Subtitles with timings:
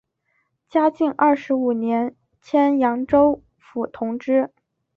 [0.67, 4.51] 嘉靖二十五年迁扬州府同知。